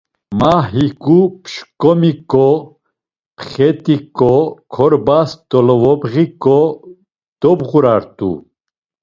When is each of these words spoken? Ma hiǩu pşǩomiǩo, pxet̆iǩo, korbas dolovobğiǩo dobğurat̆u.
Ma 0.39 0.53
hiǩu 0.71 1.19
pşǩomiǩo, 1.41 2.49
pxet̆iǩo, 3.37 4.35
korbas 4.73 5.29
dolovobğiǩo 5.49 6.59
dobğurat̆u. 7.39 8.31